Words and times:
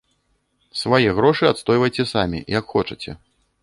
Свае 0.81 1.13
грошы 1.21 1.45
адстойвайце 1.53 2.09
самі, 2.17 2.45
як 2.59 2.65
хочаце. 2.77 3.11